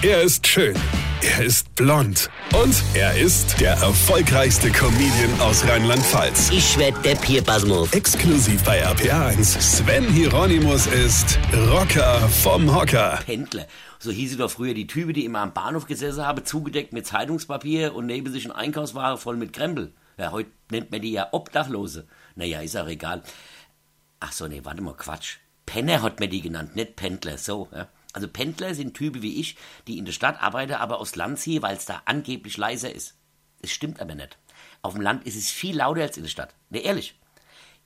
[0.00, 0.76] Er ist schön.
[1.22, 2.30] Er ist blond.
[2.54, 6.50] Und er ist der erfolgreichste Comedian aus Rheinland-Pfalz.
[6.50, 7.92] Ich werd der Pierpasmus.
[7.92, 9.60] Exklusiv bei RPA1.
[9.60, 13.18] Sven Hieronymus ist Rocker vom Hocker.
[13.26, 13.66] Pendler.
[13.98, 17.04] So hieß sie doch früher die Typen, die immer am Bahnhof gesessen haben, zugedeckt mit
[17.04, 19.92] Zeitungspapier und neben sich ein Einkaufswagen voll mit Krempel.
[20.16, 22.06] Ja, heute nennt man die ja Obdachlose.
[22.36, 23.24] Naja, ist auch egal.
[24.20, 25.38] Ach so, nee, warte mal, Quatsch.
[25.66, 27.66] Penner hat man die genannt, nicht Pendler, so.
[27.74, 27.88] Ja.
[28.12, 29.56] Also Pendler sind Typen wie ich,
[29.86, 33.16] die in der Stadt arbeiten, aber aus Land ziehen, weil es da angeblich leiser ist.
[33.60, 34.38] Es stimmt aber nicht.
[34.82, 36.54] Auf dem Land ist es viel lauter als in der Stadt.
[36.70, 37.14] Ne, ehrlich.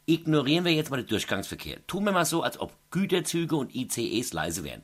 [0.04, 1.86] Ignorieren wir jetzt mal den Durchgangsverkehr.
[1.86, 4.82] Tun wir mal so, als ob Güterzüge und ICEs leise wären.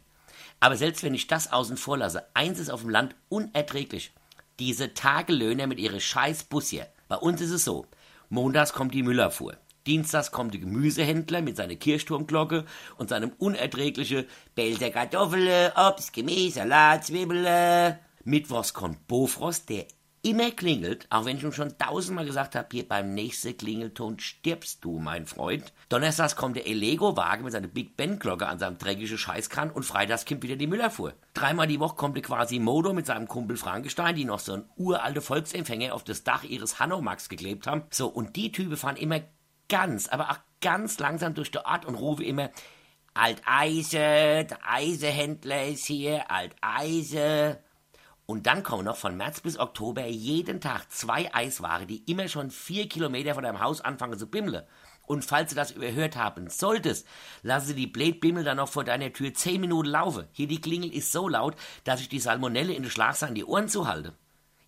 [0.61, 4.13] Aber selbst wenn ich das außen vor lasse, eins ist auf dem Land unerträglich.
[4.59, 6.87] Diese Tagelöhner mit ihre scheiß Bus hier.
[7.09, 7.87] Bei uns ist es so.
[8.29, 9.57] Montags kommt die Müllerfuhr.
[9.89, 12.67] Dienstags kommt der Gemüsehändler mit seiner Kirchturmglocke
[12.99, 17.97] und seinem unerträglichen Bälter Kartoffeln, Obst, Gemüse, Salat, Zwiebeln.
[18.23, 19.87] Mittwochs kommt Bofrost, der
[20.21, 24.85] immer klingelt, auch wenn ich ihm schon tausendmal gesagt habe, hier beim nächsten Klingelton stirbst
[24.85, 25.73] du, mein Freund.
[25.89, 30.43] Donnerstags kommt der Elego-Wagen mit seiner Big Ben-Glocke an seinem dreckigen Scheißkran und freitags kommt
[30.43, 31.15] wieder die Müllerfuhr.
[31.33, 34.65] Dreimal die Woche kommt der quasi Modo mit seinem Kumpel Frankenstein, die noch so ein
[34.77, 37.85] uralte Volksempfänger auf das Dach ihres Hanomax geklebt haben.
[37.91, 39.21] So, und die Typen fahren immer
[39.69, 42.51] ganz, aber auch ganz langsam durch die Ort und rufe immer,
[43.15, 47.59] Alteise, der Eisehändler ist hier, Alteise.
[48.27, 52.51] Und dann kommen noch von März bis Oktober jeden Tag zwei Eisware, die immer schon
[52.51, 54.65] vier Kilometer von deinem Haus anfangen zu bimmeln.
[55.07, 57.07] Und falls du das überhört haben solltest,
[57.43, 60.29] lasse die Blätbimmel dann noch vor deiner Tür zehn Minuten laufen.
[60.33, 63.47] Hier die Klingel ist so laut, dass ich die Salmonelle in der Schlagse an die
[63.47, 64.13] Ohren zuhalte.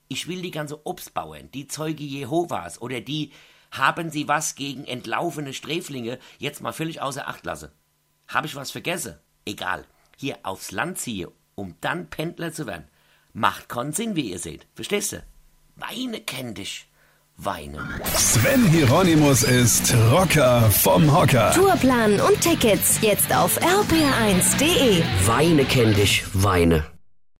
[0.08, 3.30] Ich will die ganze Obstbauern, die Zeuge Jehovas oder die
[3.70, 7.70] haben Sie was gegen entlaufene Sträflinge jetzt mal völlig außer Acht lassen.
[8.28, 9.16] Habe ich was vergessen?
[9.44, 9.84] Egal.
[10.16, 12.88] Hier aufs Land ziehe, um dann Pendler zu werden.
[13.32, 14.66] Macht keinen Sinn, wie ihr seht.
[14.74, 15.22] Verstehst du?
[15.76, 16.86] Weine kenn dich.
[17.36, 17.88] Weine.
[18.16, 21.52] Sven Hieronymus ist Rocker vom Hocker.
[21.52, 25.02] Tourplan und Tickets jetzt auf rpr1.de.
[25.26, 26.24] Weine kenn dich.
[26.34, 26.99] Weine.